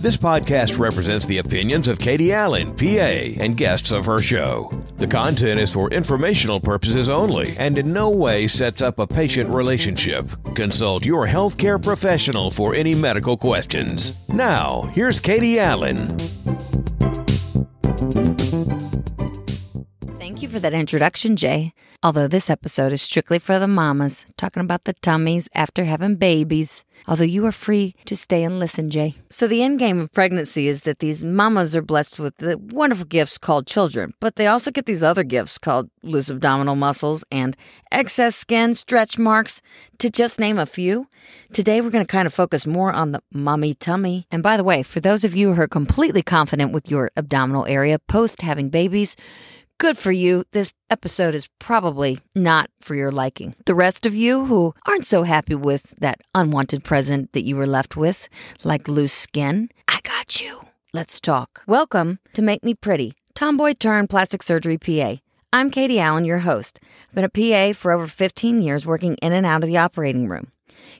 [0.00, 4.70] This podcast represents the opinions of Katie Allen, PA, and guests of her show.
[4.96, 9.52] The content is for informational purposes only and in no way sets up a patient
[9.52, 10.24] relationship.
[10.54, 14.26] Consult your healthcare professional for any medical questions.
[14.30, 16.16] Now, here's Katie Allen.
[20.16, 21.74] Thank you for that introduction, Jay.
[22.02, 26.82] Although this episode is strictly for the mamas, talking about the tummies after having babies.
[27.06, 29.16] Although you are free to stay and listen, Jay.
[29.28, 33.04] So, the end game of pregnancy is that these mamas are blessed with the wonderful
[33.04, 37.54] gifts called children, but they also get these other gifts called loose abdominal muscles and
[37.92, 39.60] excess skin, stretch marks,
[39.98, 41.06] to just name a few.
[41.52, 44.26] Today, we're going to kind of focus more on the mommy tummy.
[44.30, 47.66] And by the way, for those of you who are completely confident with your abdominal
[47.66, 49.16] area post having babies,
[49.80, 50.44] Good for you.
[50.52, 53.54] This episode is probably not for your liking.
[53.64, 57.66] The rest of you who aren't so happy with that unwanted present that you were
[57.66, 58.28] left with,
[58.62, 60.66] like loose skin, I got you.
[60.92, 61.62] Let's talk.
[61.66, 65.16] Welcome to Make Me Pretty, Tomboy Turn Plastic Surgery PA.
[65.50, 66.78] I'm Katie Allen, your host.
[67.08, 70.28] I've been a PA for over 15 years working in and out of the operating
[70.28, 70.52] room.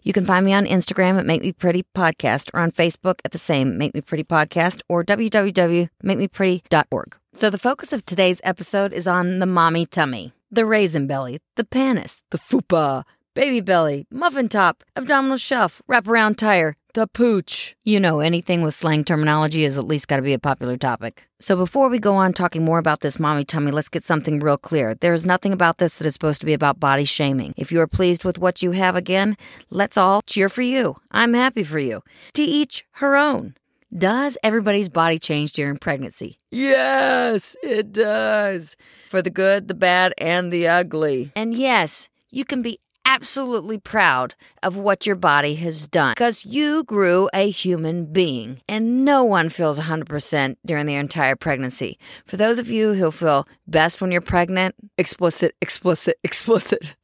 [0.03, 3.33] You can find me on Instagram at Make Me Pretty Podcast or on Facebook at
[3.33, 7.17] the same Make Me Pretty Podcast or www.makemepretty.org.
[7.33, 11.63] So the focus of today's episode is on the mommy tummy, the raisin belly, the
[11.65, 17.77] pannus, the fupa, baby belly, muffin top, abdominal shelf, wraparound tire, the pooch.
[17.85, 21.29] You know, anything with slang terminology has at least got to be a popular topic.
[21.39, 24.59] So before we go on talking more about this mommy tummy, let's get something real
[24.59, 24.95] clear.
[24.95, 27.55] There is nothing about this that is supposed to be about body shaming.
[27.57, 29.37] If you are pleased with what you have again,
[29.71, 30.97] let's all cheer for you.
[31.11, 32.03] I'm happy for you.
[32.35, 33.55] To each her own.
[33.97, 36.39] Does everybody's body change during pregnancy?
[36.53, 38.77] Yes, it does.
[39.09, 41.33] For the good, the bad, and the ugly.
[41.35, 46.85] And yes, you can be absolutely proud of what your body has done because you
[46.85, 51.99] grew a human being and no one feels 100% during their entire pregnancy.
[52.25, 56.95] For those of you who feel best when you're pregnant, explicit, explicit, explicit.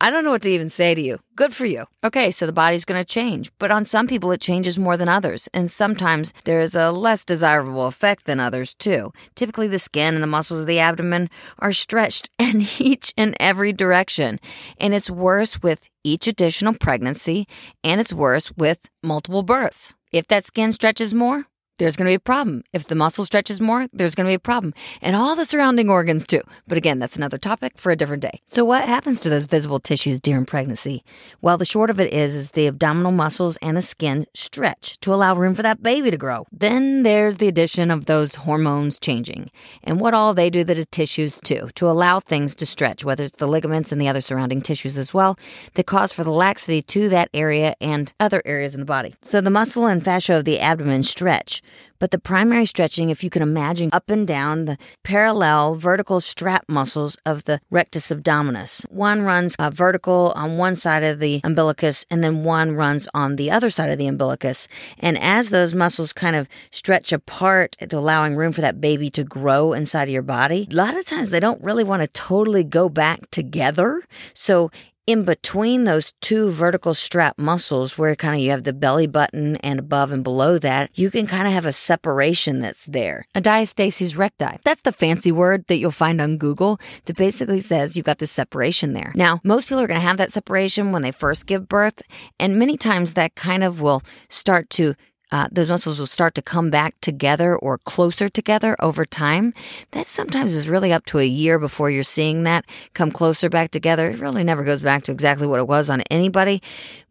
[0.00, 1.18] I don't know what to even say to you.
[1.38, 1.84] Good for you.
[2.02, 5.08] Okay, so the body's going to change, but on some people it changes more than
[5.08, 9.12] others, and sometimes there is a less desirable effect than others too.
[9.36, 13.72] Typically, the skin and the muscles of the abdomen are stretched in each and every
[13.72, 14.40] direction,
[14.78, 17.46] and it's worse with each additional pregnancy,
[17.84, 19.94] and it's worse with multiple births.
[20.10, 21.44] If that skin stretches more,
[21.78, 22.64] there's going to be a problem.
[22.72, 24.74] If the muscle stretches more, there's going to be a problem.
[25.00, 26.42] And all the surrounding organs too.
[26.66, 28.40] But again, that's another topic for a different day.
[28.46, 31.04] So what happens to those visible tissues during pregnancy?
[31.40, 35.14] Well, the short of it is, is the abdominal muscles and the skin stretch to
[35.14, 36.46] allow room for that baby to grow.
[36.52, 39.50] Then there's the addition of those hormones changing
[39.84, 43.24] and what all they do to the tissues too, to allow things to stretch, whether
[43.24, 45.38] it's the ligaments and the other surrounding tissues as well,
[45.74, 49.14] that cause for the laxity to that area and other areas in the body.
[49.22, 51.62] So the muscle and fascia of the abdomen stretch
[51.98, 56.64] but the primary stretching, if you can imagine, up and down the parallel vertical strap
[56.68, 58.88] muscles of the rectus abdominis.
[58.90, 63.36] One runs uh, vertical on one side of the umbilicus, and then one runs on
[63.36, 64.68] the other side of the umbilicus.
[64.98, 69.72] And as those muscles kind of stretch apart, allowing room for that baby to grow
[69.72, 70.68] inside of your body.
[70.70, 74.02] A lot of times they don't really want to totally go back together.
[74.34, 74.70] So
[75.08, 79.56] in between those two vertical strap muscles where kind of you have the belly button
[79.56, 83.24] and above and below that, you can kind of have a separation that's there.
[83.34, 84.58] A diastasis recti.
[84.64, 88.30] That's the fancy word that you'll find on Google that basically says you've got this
[88.30, 89.12] separation there.
[89.14, 92.02] Now, most people are going to have that separation when they first give birth,
[92.38, 94.94] and many times that kind of will start to
[95.30, 99.54] uh, those muscles will start to come back together or closer together over time.
[99.92, 103.70] That sometimes is really up to a year before you're seeing that come closer back
[103.70, 104.10] together.
[104.10, 106.62] It really never goes back to exactly what it was on anybody.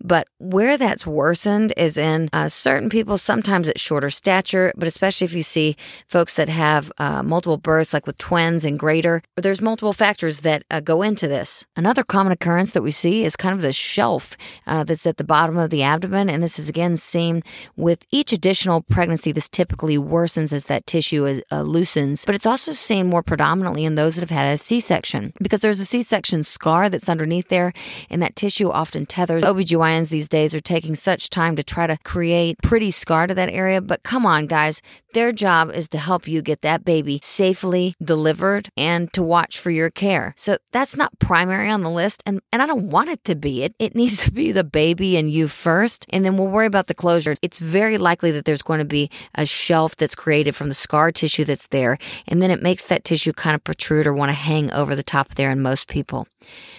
[0.02, 5.26] But where that's worsened is in uh, certain people, sometimes it's shorter stature, but especially
[5.26, 5.76] if you see
[6.08, 10.64] folks that have uh, multiple births, like with twins and greater, there's multiple factors that
[10.70, 11.66] uh, go into this.
[11.76, 15.24] Another common occurrence that we see is kind of the shelf uh, that's at the
[15.24, 16.30] bottom of the abdomen.
[16.30, 17.44] And this is again seen
[17.76, 22.46] with each additional pregnancy, this typically worsens as that tissue is, uh, loosens, but it's
[22.46, 25.86] also seen more predominantly in those that have had a C section because there's a
[25.86, 27.74] C section scar that's underneath there,
[28.10, 29.44] and that tissue often tethers.
[29.44, 33.50] OBGYNs these days are taking such time to try to create pretty scar to that
[33.50, 34.82] area, but come on, guys,
[35.14, 39.72] their job is to help you get that baby safely delivered and to watch for
[39.72, 40.34] your care.
[40.38, 43.64] So that's not primary on the list, and, and I don't want it to be.
[43.64, 46.88] It, it needs to be the baby and you first, and then we'll worry about
[46.88, 47.36] the closure.
[47.42, 51.12] It's very likely that there's going to be a shelf that's created from the scar
[51.12, 51.98] tissue that's there,
[52.28, 55.04] and then it makes that tissue kind of protrude or want to hang over the
[55.04, 56.28] top there in most people.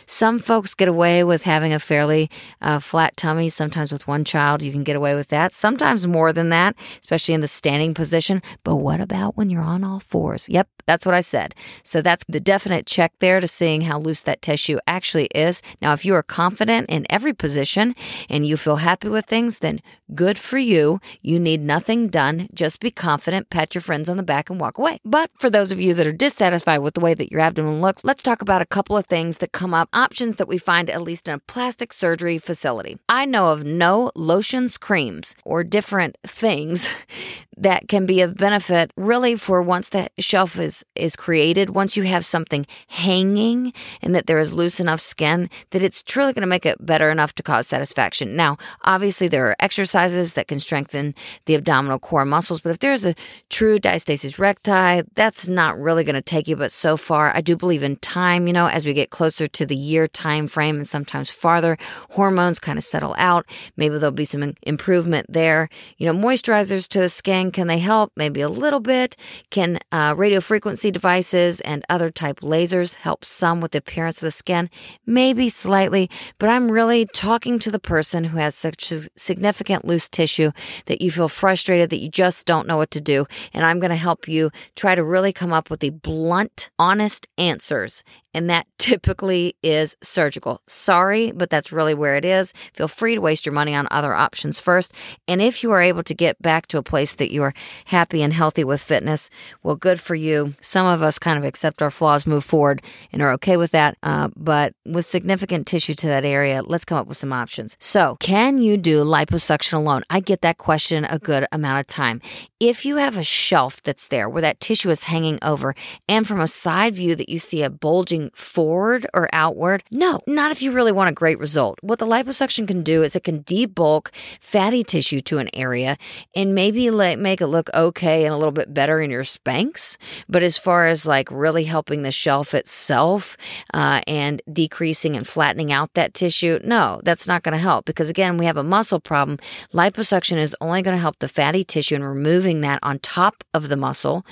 [0.07, 2.31] Some folks get away with having a fairly
[2.63, 3.51] uh, flat tummy.
[3.51, 5.55] Sometimes with one child, you can get away with that.
[5.55, 8.41] Sometimes more than that, especially in the standing position.
[8.65, 10.49] But what about when you're on all fours?
[10.49, 11.55] Yep, that's what I said.
[11.83, 15.61] So that's the definite check there to seeing how loose that tissue actually is.
[15.83, 17.95] Now, if you are confident in every position
[18.31, 19.83] and you feel happy with things, then
[20.15, 20.99] good for you.
[21.21, 22.49] You need nothing done.
[22.55, 24.99] Just be confident, pat your friends on the back, and walk away.
[25.05, 28.03] But for those of you that are dissatisfied with the way that your abdomen looks,
[28.03, 31.03] let's talk about a couple of things that come up, options that we find at
[31.03, 32.97] least in a plastic surgery facility.
[33.11, 36.89] I know of no lotions, creams, or different things
[37.63, 42.03] that can be of benefit really for once the shelf is is created once you
[42.05, 43.73] have something hanging
[44.03, 47.11] and that there is loose enough skin that it's truly going to make it better
[47.11, 48.37] enough to cause satisfaction.
[48.37, 51.15] Now obviously there are exercises that can strengthen
[51.47, 53.15] the abdominal core muscles but if there's a
[53.49, 57.57] true diastasis recti that's not really going to take you but so far i do
[57.57, 60.89] believe in time you know as we get closer to the year time frame and
[60.89, 61.79] sometimes farther
[62.11, 63.47] hormones kind of settle out.
[63.77, 65.69] Maybe there'll be some improvement there.
[65.99, 68.13] You know moisturizers to the skin can they help?
[68.17, 69.17] Maybe a little bit.
[69.51, 74.23] Can uh, radio frequency devices and other type lasers help some with the appearance of
[74.27, 74.71] the skin?
[75.07, 80.53] Maybe slightly, but I'm really talking to the person who has such significant loose tissue
[80.87, 83.27] that you feel frustrated that you just don't know what to do.
[83.53, 87.27] And I'm going to help you try to really come up with the blunt, honest
[87.37, 88.03] answers
[88.39, 90.63] and that typically is surgical.
[90.69, 92.55] Sorry, but that's really where it is.
[92.73, 94.93] Feel free to waste your money on other options first.
[95.27, 97.53] And if you are able to get back to a place that you are
[97.87, 99.29] happy and healthy with fitness,
[99.65, 100.55] well, good for you.
[100.61, 102.81] Some of us kind of accept our flaws, move forward,
[103.13, 103.99] and are okay with that.
[104.05, 107.77] Uh, but with significant tissue to that area, let's come up with some options.
[107.81, 110.05] So, can you do liposuction alone?
[110.11, 112.21] I get that question a good amount of time.
[112.61, 115.75] If you have a shelf that's there where that tissue is hanging over,
[116.09, 120.51] and from a side view that you see a bulging forward or outward, no, not
[120.51, 121.79] if you really want a great result.
[121.83, 124.11] What the liposuction can do is it can debulk
[124.41, 125.97] fatty tissue to an area
[126.35, 129.97] and maybe let, make it look okay and a little bit better in your Spanx.
[130.29, 133.37] But as far as like really helping the shelf itself
[133.75, 138.11] uh, and decreasing and flattening out that tissue, no, that's not going to help because
[138.11, 139.39] again, we have a muscle problem.
[139.73, 143.69] Liposuction is only going to help the fatty tissue and removing that on top of
[143.69, 144.25] the muscle.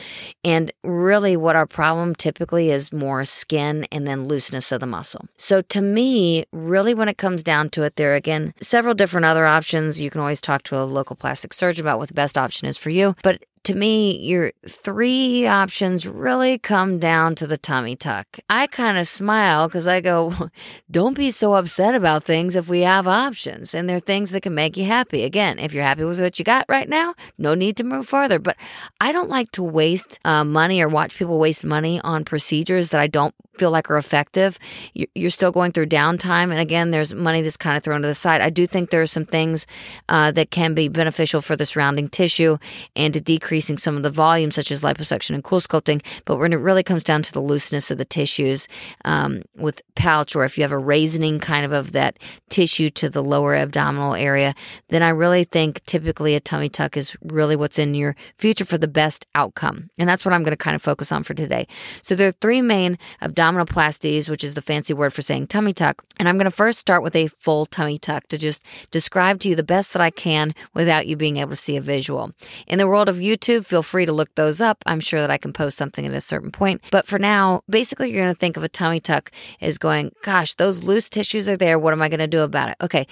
[0.44, 5.26] And really, what our problem typically is more skin and then looseness of the muscle.
[5.36, 9.26] So, to me, really, when it comes down to it, there are again several different
[9.26, 10.00] other options.
[10.00, 12.76] You can always talk to a local plastic surgeon about what the best option is
[12.76, 13.14] for you.
[13.22, 18.38] But to me, your three options really come down to the tummy tuck.
[18.48, 20.32] I kind of smile because I go,
[20.90, 24.54] don't be so upset about things if we have options and they're things that can
[24.54, 25.24] make you happy.
[25.24, 28.38] Again, if you're happy with what you got right now, no need to move farther.
[28.38, 28.56] But
[29.00, 33.00] I don't like to waste uh, money or watch people waste money on procedures that
[33.00, 34.58] I don't feel like are effective.
[34.92, 36.50] You're still going through downtime.
[36.50, 38.42] And again, there's money that's kind of thrown to the side.
[38.42, 39.66] I do think there are some things
[40.08, 42.58] uh, that can be beneficial for the surrounding tissue
[42.94, 46.04] and to decrease increasing some of the volume, such as liposuction and CoolSculpting.
[46.26, 48.68] But when it really comes down to the looseness of the tissues
[49.06, 52.18] um, with pouch, or if you have a raisoning kind of of that
[52.50, 54.54] tissue to the lower abdominal area,
[54.90, 58.76] then I really think typically a tummy tuck is really what's in your future for
[58.76, 59.88] the best outcome.
[59.96, 61.66] And that's what I'm going to kind of focus on for today.
[62.02, 65.72] So there are three main abdominal abdominoplasties, which is the fancy word for saying tummy
[65.72, 66.04] tuck.
[66.18, 69.48] And I'm going to first start with a full tummy tuck to just describe to
[69.48, 72.32] you the best that I can without you being able to see a visual.
[72.66, 74.82] In the world of YouTube, YouTube, feel free to look those up.
[74.86, 76.82] I'm sure that I can post something at a certain point.
[76.90, 80.54] But for now, basically, you're going to think of a tummy tuck as going, gosh,
[80.54, 81.78] those loose tissues are there.
[81.78, 82.76] What am I going to do about it?
[82.80, 83.06] Okay,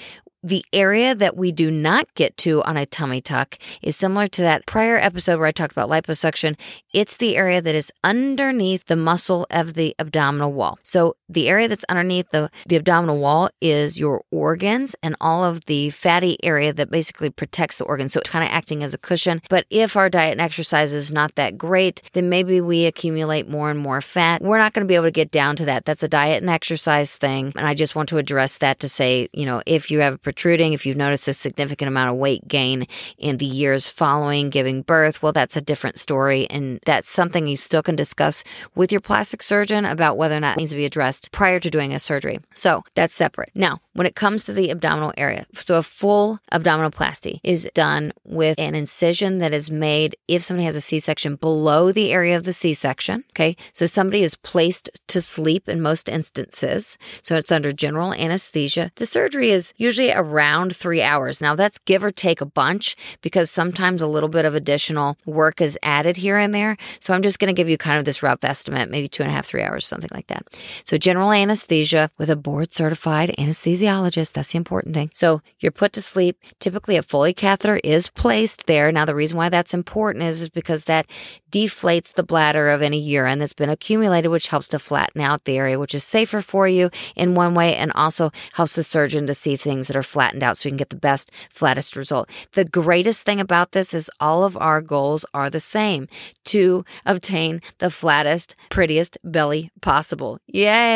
[0.45, 4.43] the area that we do not get to on a tummy tuck is similar to
[4.43, 6.54] that prior episode where I talked about liposuction.
[6.93, 10.78] It's the area that is underneath the muscle of the abdominal wall.
[10.83, 15.64] So the area that's underneath the, the abdominal wall is your organs and all of
[15.67, 18.12] the fatty area that basically protects the organs.
[18.12, 19.43] So it's kind of acting as a cushion.
[19.50, 23.71] But if our diet and exercise is not that great, then maybe we accumulate more
[23.71, 24.43] and more fat.
[24.43, 25.85] We're not going to be able to get down to that.
[25.85, 27.53] That's a diet and exercise thing.
[27.57, 30.19] And I just want to address that to say, you know, if you have a
[30.19, 32.87] protruding, if you've noticed a significant amount of weight gain
[33.19, 36.47] in the years following giving birth, well, that's a different story.
[36.49, 40.57] And that's something you still can discuss with your plastic surgeon about whether or not
[40.57, 42.40] it needs to be addressed prior to doing a surgery.
[42.54, 43.50] So that's separate.
[43.54, 48.59] Now, when it comes to the abdominal area, so a full abdominoplasty is done with
[48.59, 52.45] an incision that is made if somebody has a C section below the area of
[52.45, 53.25] the C section.
[53.31, 53.57] Okay.
[53.73, 56.99] So somebody is placed to sleep in most instances.
[57.23, 58.90] So it's under general anesthesia.
[58.97, 61.40] The surgery is usually around three hours.
[61.40, 65.61] Now, that's give or take a bunch because sometimes a little bit of additional work
[65.61, 66.76] is added here and there.
[67.00, 69.31] So I'm just going to give you kind of this rough estimate, maybe two and
[69.31, 70.47] a half, three hours, something like that.
[70.85, 74.32] So, general anesthesia with a board certified anesthesiologist.
[74.32, 75.11] That's the important thing.
[75.12, 76.38] So, you're put to sleep.
[76.61, 78.90] Typically, a Foley catheter is placed there.
[78.90, 81.04] Now, the reason why that's important is, is because that
[81.52, 85.58] deflates the bladder of any urine that's been accumulated, which helps to flatten out the
[85.58, 89.34] area, which is safer for you in one way and also helps the surgeon to
[89.34, 92.30] see things that are flattened out so we can get the best, flattest result.
[92.52, 96.08] The greatest thing about this is all of our goals are the same
[96.46, 100.38] to obtain the flattest, prettiest belly possible.
[100.46, 100.93] Yay!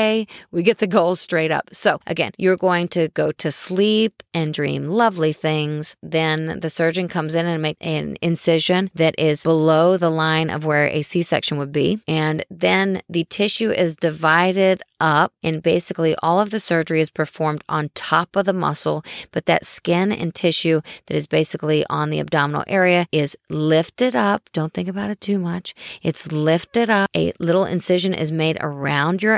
[0.50, 1.70] We get the goals straight up.
[1.72, 5.96] So, again, you're going to go to sleep and dream lovely things.
[6.02, 10.64] Then the surgeon comes in and make an incision that is below the line of
[10.64, 12.00] where a C section would be.
[12.06, 17.62] And then the tissue is divided up, and basically all of the surgery is performed
[17.68, 22.18] on top of the muscle, but that skin and tissue that is basically on the
[22.18, 24.50] abdominal area is lifted up.
[24.52, 25.74] Don't think about it too much.
[26.02, 27.10] It's lifted up.
[27.14, 29.36] A little incision is made around your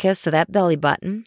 [0.00, 1.24] umbilicus, so that belly button.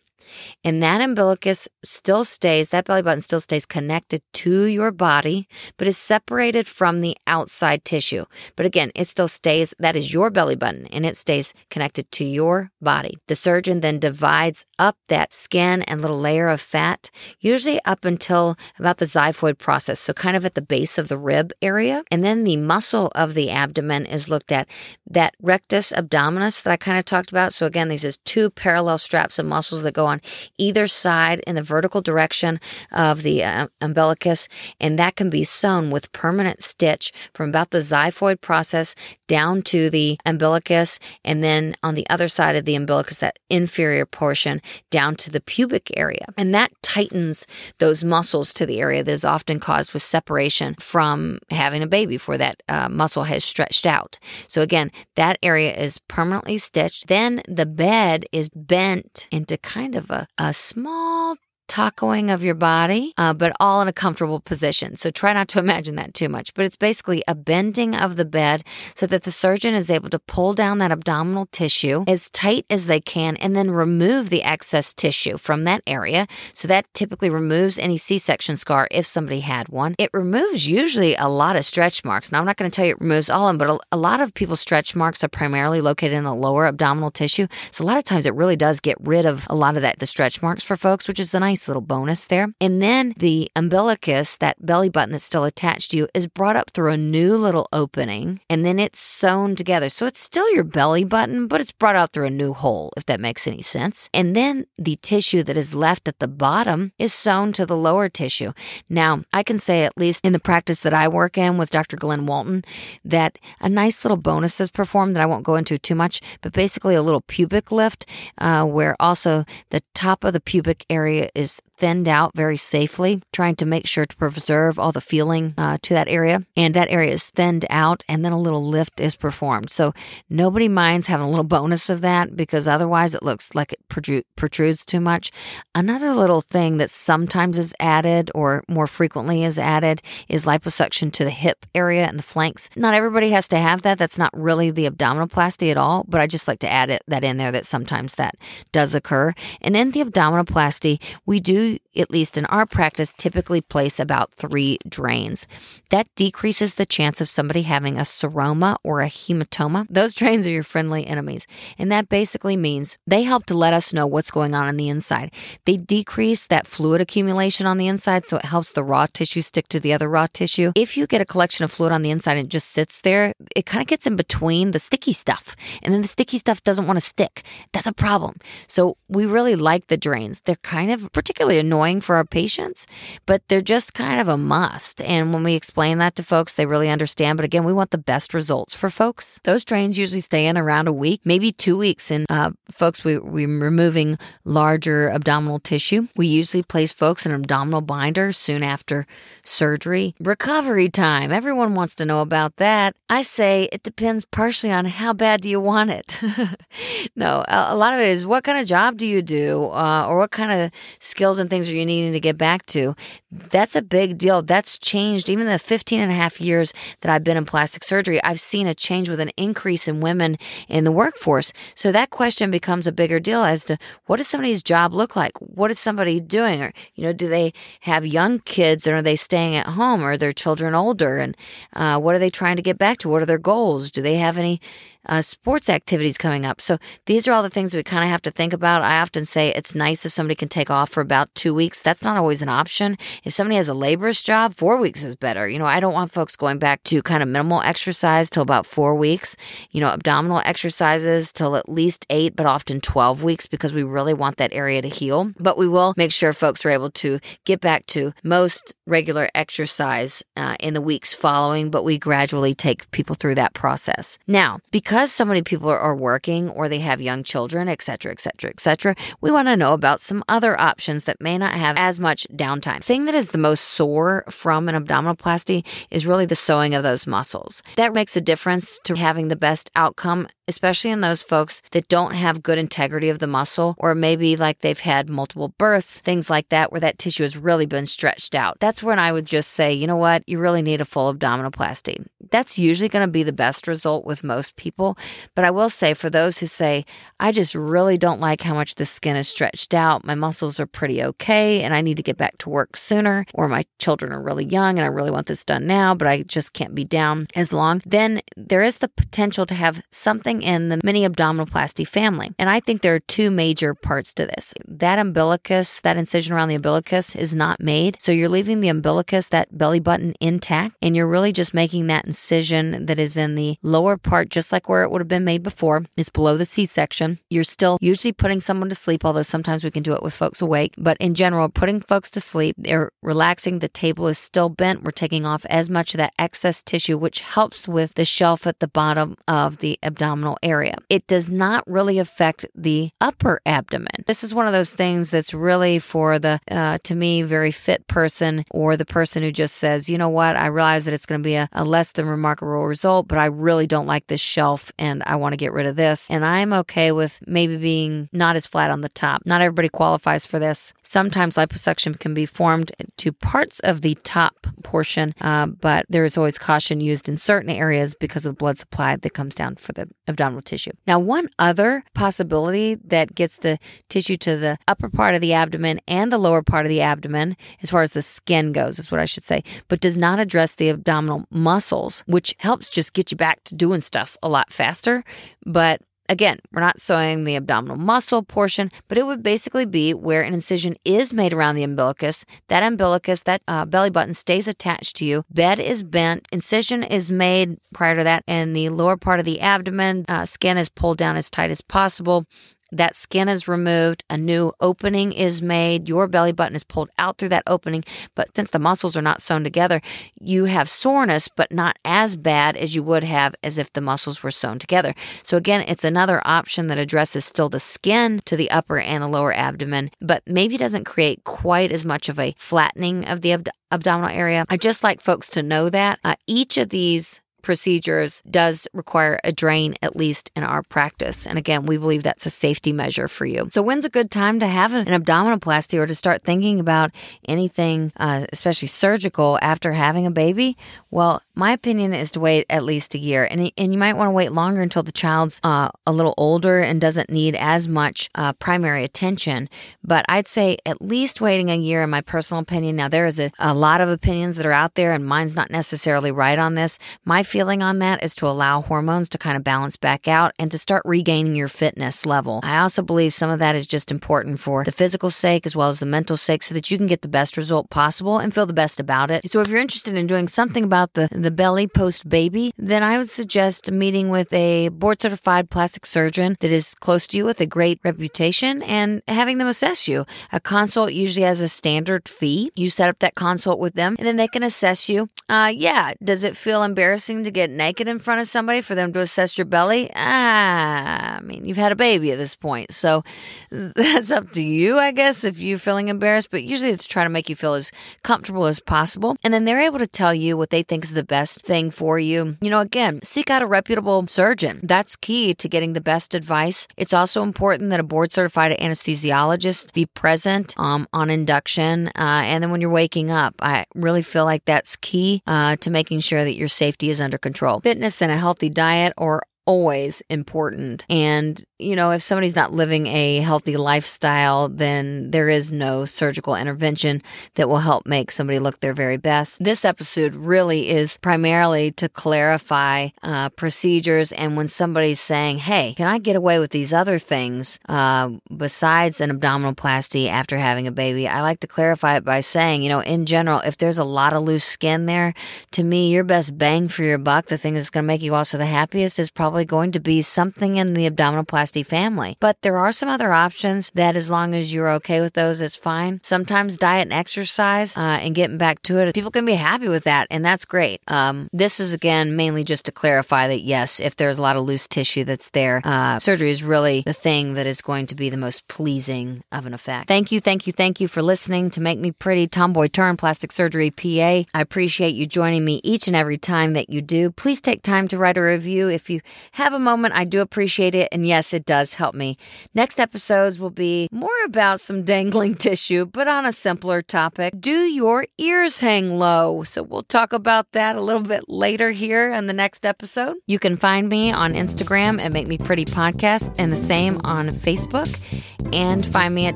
[0.64, 5.88] And that umbilicus still stays, that belly button still stays connected to your body, but
[5.88, 8.26] is separated from the outside tissue.
[8.56, 12.24] But again, it still stays, that is your belly button, and it stays connected to
[12.24, 13.18] your body.
[13.28, 18.56] The surgeon then divides up that skin and little layer of fat, usually up until
[18.80, 22.04] about the xiphoid process, so kind of at the base of the rib area.
[22.12, 24.68] And then the muscle of the abdomen is looked at,
[25.10, 27.54] that rectus abdominis that I kind of talked about.
[27.54, 30.22] So again, these is two parallel straps of muscles that go on
[30.58, 32.60] either side in the vertical direction
[32.92, 34.48] of the uh, umbilicus,
[34.80, 38.96] and that can be sewn with permanent stitch from about the xiphoid process
[39.28, 44.06] down to the umbilicus, and then on the other side of the umbilicus, that inferior
[44.06, 46.26] portion down to the pubic area.
[46.38, 47.48] And that tightens
[47.80, 52.18] those muscles to the area that is often caused with separation from having a baby,
[52.18, 54.20] for that uh, muscle has stretched out.
[54.48, 57.08] So, again, that area is permanently stitched.
[57.08, 61.36] Then the bed is bent into kind of a, a small
[61.68, 64.98] tacoing of your body, uh, but all in a comfortable position.
[64.98, 66.54] So try not to imagine that too much.
[66.54, 68.64] But it's basically a bending of the bed
[68.96, 72.88] so that the surgeon is able to pull down that abdominal tissue as tight as
[72.88, 76.28] they can and then remove the excess tissue from that area.
[76.54, 79.96] So that typically removes any C section scar if somebody had one.
[79.98, 82.32] It removes usually a lot of stretch marks.
[82.32, 84.20] Now, I'm not going to tell you it removes all of them, but a, lot
[84.20, 87.48] of people's stretch marks are primarily located in the lower abdominal tissue.
[87.72, 90.00] So a lot of times it really does get rid of a lot of that,
[90.00, 92.54] the stretch marks for folks, which is a nice little bonus there.
[92.60, 96.72] And then the umbilicus, that belly button that's still attached to you, is brought up
[96.72, 99.90] through a new little opening and then it's sewn together.
[99.90, 103.06] So it's still your belly button, but it's brought out through a new hole, if
[103.06, 104.10] that makes any sense.
[104.14, 108.10] And then the tissue that is left at the bottom is sewn to the lower
[108.10, 108.54] tissue.
[108.90, 111.98] Now, I can say, at least in the practice that I work in with Dr.
[111.98, 112.64] Glenn Walton,
[113.04, 116.54] that a nice little bonus is performed that I won't go into too much, but
[116.54, 118.06] basically a little pubic lift
[118.38, 123.22] uh, where also the top of the pubic area is is thinned out very safely,
[123.32, 126.46] trying to make sure to preserve all the feeling uh, to that area.
[126.56, 129.70] And that area is thinned out, and then a little lift is performed.
[129.72, 129.94] So
[130.30, 134.86] nobody minds having a little bonus of that because otherwise it looks like it protrudes
[134.86, 135.32] too much.
[135.76, 141.24] Another little thing that sometimes is added or more frequently is added is liposuction to
[141.24, 142.70] the hip area and the flanks.
[142.76, 143.98] Not everybody has to have that.
[143.98, 147.24] That's not really the abdominoplasty at all, but I just like to add it that
[147.24, 148.36] in there that sometimes that
[148.72, 149.34] does occur.
[149.62, 151.63] And in the abdominoplasty, we do
[151.96, 155.48] at least in our practice, typically place about three drains.
[155.90, 159.86] That decreases the chance of somebody having a seroma or a hematoma.
[159.90, 161.46] Those drains are your friendly enemies.
[161.78, 164.90] And that basically means they help to let us know what's going on on the
[164.90, 165.32] inside.
[165.66, 169.68] They decrease that fluid accumulation on the inside, so it helps the raw tissue stick
[169.70, 170.72] to the other raw tissue.
[170.76, 173.34] If you get a collection of fluid on the inside and it just sits there,
[173.56, 175.56] it kind of gets in between the sticky stuff.
[175.82, 177.44] And then the sticky stuff doesn't want to stick.
[177.72, 178.36] That's a problem.
[178.68, 180.42] So we really like the drains.
[180.46, 182.88] They're kind of particularly annoying for our patients,
[183.26, 185.02] but they're just kind of a must.
[185.02, 187.38] And when we explain that to folks, they really understand.
[187.38, 189.40] But again, we want the best results for folks.
[189.44, 192.12] Those drains usually stay in around a week, maybe two weeks.
[192.12, 196.08] And uh, folks, we, we're removing larger abdominal tissue.
[196.16, 199.06] We usually place folks in an abdominal binder soon after
[199.44, 200.16] surgery.
[200.20, 201.32] Recovery time.
[201.32, 202.96] Everyone wants to know about that.
[203.10, 206.20] I say it depends partially on how bad do you want it.
[207.16, 210.06] no, a, a, lot of it is what kind of job do you do uh,
[210.08, 212.96] or what kind of skills things are you needing to get back to,
[213.32, 214.42] that's a big deal.
[214.42, 215.30] That's changed.
[215.30, 218.68] Even the 15 and a half years that I've been in plastic surgery, I've seen
[218.68, 221.54] a change with an increase in women in the workforce.
[221.76, 225.34] So that question becomes a bigger deal as to what does somebody's job look like?
[225.40, 226.62] What is somebody doing?
[226.62, 230.04] Or, you know, do they have young kids and are they staying at home?
[230.04, 231.18] Or are their children older?
[231.18, 231.36] And
[231.74, 233.10] uh, what are they trying to get back to?
[233.10, 233.92] What are their goals?
[233.92, 234.60] Do they have any
[235.06, 236.62] uh, sports activities coming up.
[236.62, 238.82] So these are all the things we kind of have to think about.
[238.82, 241.82] I often say it's nice if somebody can take off for about two weeks.
[241.82, 242.98] That's not always an option.
[243.24, 245.48] If somebody has a laborist job, four weeks is better.
[245.48, 248.66] You know, I don't want folks going back to kind of minimal exercise till about
[248.66, 249.36] four weeks.
[249.72, 254.14] You know, abdominal exercises till at least eight, but often 12 weeks because we really
[254.14, 255.32] want that area to heal.
[255.40, 260.24] But we will make sure folks are able to get back to most regular exercise
[260.36, 264.20] uh, in the weeks following, but we gradually take people through that process.
[264.28, 268.12] Now, because because so many people are working or they have young children, et cetera,
[268.12, 271.56] et cetera, et cetera, we want to know about some other options that may not
[271.56, 272.78] have as much downtime.
[272.78, 276.84] The thing that is the most sore from an abdominoplasty is really the sewing of
[276.84, 277.64] those muscles.
[277.76, 282.14] That makes a difference to having the best outcome especially in those folks that don't
[282.14, 286.50] have good integrity of the muscle, or maybe like they've had multiple births, things like
[286.50, 288.58] that, where that tissue has really been stretched out.
[288.60, 292.06] That's when I would just say, you know what, you really need a full abdominoplasty.
[292.32, 294.98] That's usually going to be the best result with most people.
[295.36, 296.86] But I will say, for those who say,
[297.20, 300.66] I just really don't like how much the skin is stretched out, my muscles are
[300.66, 304.24] pretty okay, and I need to get back to work sooner, or my children are
[304.24, 307.28] really young and I really want this done now, but I just can't be down
[307.36, 311.88] as long, then there is the potential to have something something in the mini abdominoplasty
[311.88, 312.32] family.
[312.40, 314.54] And I think there are two major parts to this.
[314.68, 317.98] That umbilicus, that incision around the umbilicus is not made.
[318.02, 322.06] So you're leaving the umbilicus, that belly button intact, and you're really just making that
[322.06, 325.44] incision that is in the lower part, just like where it would have been made
[325.44, 325.84] before.
[325.98, 327.20] It's below the C section.
[327.30, 330.42] You're still usually putting someone to sleep, although sometimes we can do it with folks
[330.42, 330.74] awake.
[330.78, 333.60] But in general, putting folks to sleep, they're relaxing.
[333.60, 334.84] The table is still bent.
[334.84, 338.60] We're taking off as much of that excess tissue, which helps with the shelf at
[338.60, 340.76] the bottom of the abdominal abdominal area.
[340.90, 344.04] It does not really affect the upper abdomen.
[344.08, 347.88] This is one of those things that's really for the, uh, to me, very fit
[347.88, 351.22] person or the person who just says, you know what, I realize that it's going
[351.22, 354.72] to be a, a less than remarkable result, but I really don't like this shelf
[354.80, 356.10] and I want to get rid of this.
[356.10, 359.24] And I'm okay with maybe being not as flat on the top.
[359.26, 360.74] Not everybody qualifies for this.
[360.84, 366.18] Sometimes liposuction can be formed to parts of the top portion, uh, but there is
[366.18, 369.74] always caution used in certain areas because of the blood supply that comes down for
[369.74, 370.72] the abdominal tissue.
[370.88, 373.58] Now, one other possibility that gets the
[373.90, 377.36] tissue to the upper part of the abdomen and the lower part of the abdomen,
[377.62, 380.56] as far as the skin goes, is what I should say, but does not address
[380.56, 385.04] the abdominal muscles, which helps just get you back to doing stuff a lot faster.
[385.46, 390.22] But Again, we're not sewing the abdominal muscle portion, but it would basically be where
[390.22, 392.26] an incision is made around the umbilicus.
[392.50, 395.24] That umbilicus, that uh, belly button stays attached to you.
[395.30, 396.28] Bed is bent.
[396.32, 400.58] Incision is made prior to that, and the lower part of the abdomen uh, skin
[400.58, 402.26] is pulled down as tight as possible.
[402.74, 407.18] That skin is removed, a new opening is made, your belly button is pulled out
[407.18, 407.84] through that opening.
[408.16, 409.82] But since the muscles are not sewn together,
[410.20, 414.24] you have soreness, but not as bad as you would have as if the muscles
[414.24, 414.96] were sewn together.
[415.22, 419.08] So, again, it's another option that addresses still the skin to the upper and the
[419.08, 424.10] lower abdomen, but maybe doesn't create quite as much of a flattening of the abdominal
[424.10, 424.46] area.
[424.50, 429.32] I just like folks to know that uh, each of these procedures does require a
[429.32, 431.28] drain, at least in our practice.
[431.28, 433.50] And again, we believe that's a safety measure for you.
[433.52, 436.92] So, when's a good time to have an abdominoplasty or to start thinking about
[437.28, 440.58] anything, uh, especially surgical, after having a baby?
[440.90, 443.28] Well, my opinion is to wait at least a year.
[443.30, 446.60] And, and you might want to wait longer until the child's uh, a little older
[446.60, 449.50] and doesn't need as much uh, primary attention.
[449.84, 452.76] But I'd say at least waiting a year, in my personal opinion.
[452.76, 455.50] Now, there is a, a lot of opinions that are out there, and mine's not
[455.50, 456.78] necessarily right on this.
[457.06, 460.52] My feeling on that is to allow hormones to kind of balance back out and
[460.52, 462.42] to start regaining your fitness level.
[462.44, 465.70] I also believe some of that is just important for the physical sake as well
[465.70, 468.46] as the mental sake so that you can get the best result possible and feel
[468.46, 469.30] the best about it.
[469.30, 472.98] So if you're interested in doing something about the, the belly post baby, then I
[472.98, 477.42] would suggest meeting with a board certified plastic surgeon that is close to you with
[477.42, 480.06] a great reputation and having them assess you.
[480.32, 482.52] A consult usually has a standard fee.
[482.56, 485.10] You set up that consult with them and then they can assess you.
[485.30, 488.94] Uh, yeah, does it feel embarrassing to get naked in front of somebody for them
[488.94, 489.90] to assess your belly?
[489.96, 492.72] Ah, I mean, you've had a baby at this point.
[492.74, 493.04] So
[493.52, 496.30] that's up to you, I guess, if you're feeling embarrassed.
[496.30, 497.72] But usually it's to try to make you feel as
[498.04, 499.16] comfortable as possible.
[499.24, 502.00] And then they're able to tell you what they think is the best thing for
[502.00, 502.36] you.
[502.42, 504.60] You know, again, seek out a reputable surgeon.
[504.64, 506.68] That's key to getting the best advice.
[506.76, 512.42] It's also important that a board certified anesthesiologist be present um, on induction uh, and
[512.42, 513.36] then when you're waking up.
[513.42, 517.20] I really feel like that's key uh, to making sure that your safety is under
[517.20, 517.60] control.
[517.60, 520.86] Fitness and a healthy diet are always important.
[520.90, 526.36] And, you know, if somebody's not living a healthy lifestyle, then there is no surgical
[526.36, 527.02] intervention
[527.36, 529.44] that will help make somebody look their very best.
[529.44, 534.12] This episode really is primarily to clarify uh, procedures.
[534.12, 539.00] And when somebody's saying, hey, can I get away with these other things uh, besides
[539.00, 541.08] an abdominal abdominoplasty after having a baby?
[541.08, 544.14] I like to clarify it by saying, you know, in general, if there's a lot
[544.14, 545.14] of loose skin there,
[545.52, 548.16] to me, your best bang for your buck, the thing that's going to make you
[548.16, 552.18] also the happiest is probably going to be something in the abdominal abdominoplasty family.
[552.20, 555.56] But there are some other options that, as long as you're okay with those, it's
[555.56, 556.00] fine.
[556.02, 559.84] Sometimes diet and exercise uh, and getting back to it, people can be happy with
[559.84, 560.82] that, and that's great.
[560.88, 564.44] Um, this is again mainly just to clarify that yes, if there's a lot of
[564.44, 568.10] loose tissue that's there, uh, surgery is really the thing that is going to be
[568.10, 569.88] the most pleasing of an effect.
[569.88, 573.32] Thank you, thank you, thank you for listening to Make Me Pretty Tomboy Turn Plastic
[573.32, 574.24] Surgery PA.
[574.34, 577.12] I appreciate you joining me each and every time that you do.
[577.12, 579.02] Please take time to write a review if you
[579.34, 579.94] have a moment.
[579.96, 580.90] I do appreciate it.
[580.92, 582.18] And yes, it does help me.
[582.54, 587.34] Next episodes will be more about some dangling tissue, but on a simpler topic.
[587.40, 589.44] Do your ears hang low?
[589.44, 593.18] So we'll talk about that a little bit later here in the next episode.
[593.28, 597.28] You can find me on Instagram at Make Me Pretty Podcast and the same on
[597.28, 598.22] Facebook.
[598.52, 599.36] And find me at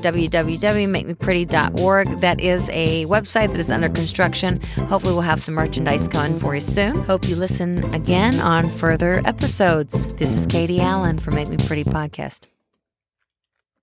[0.00, 2.18] www.makemepretty.org.
[2.18, 4.60] That is a website that is under construction.
[4.86, 6.94] Hopefully, we'll have some merchandise coming for you soon.
[7.02, 10.14] Hope you listen again on further episodes.
[10.16, 12.48] This is Katie Allen from Make Me Pretty Podcast.